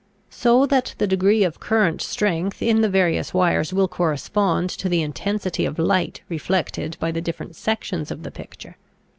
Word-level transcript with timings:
So 0.31 0.65
that 0.65 0.95
the 0.97 1.05
degree 1.05 1.43
of 1.43 1.59
current 1.59 2.01
strength 2.01 2.63
in 2.63 2.81
the 2.81 2.89
various 2.89 3.35
wires 3.35 3.71
will 3.71 3.87
correspond 3.87 4.71
to 4.71 4.89
the 4.89 5.03
intensity 5.03 5.63
of 5.63 5.77
light 5.77 6.21
reflected 6.27 6.97
by 6.99 7.11
the 7.11 7.21
different 7.21 7.55
sections 7.55 8.09
of 8.09 8.23
the 8.23 8.31
picture. 8.31 8.77